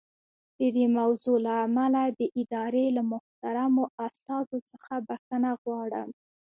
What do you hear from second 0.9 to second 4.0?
موضوع له امله د ادارې له محترمو